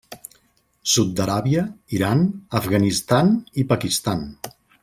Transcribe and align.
Sud 0.93 1.11
d'Aràbia, 1.19 1.67
Iran, 1.99 2.25
Afganistan 2.63 3.33
i 3.53 3.67
Pakistan. 3.75 4.29